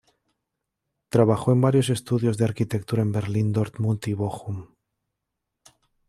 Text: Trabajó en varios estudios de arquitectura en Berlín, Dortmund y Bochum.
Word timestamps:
Trabajó 1.09 1.51
en 1.51 1.61
varios 1.61 1.91
estudios 1.91 2.39
de 2.39 2.45
arquitectura 2.45 3.03
en 3.03 3.11
Berlín, 3.11 3.51
Dortmund 3.53 4.01
y 4.07 4.13
Bochum. 4.13 4.65